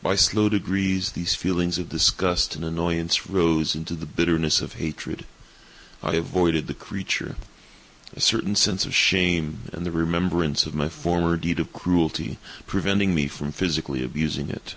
[0.00, 5.26] By slow degrees, these feelings of disgust and annoyance rose into the bitterness of hatred.
[6.04, 7.34] I avoided the creature;
[8.14, 13.12] a certain sense of shame, and the remembrance of my former deed of cruelty, preventing
[13.12, 14.76] me from physically abusing it.